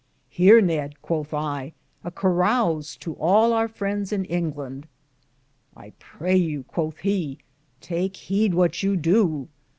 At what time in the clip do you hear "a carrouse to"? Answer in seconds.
2.03-3.13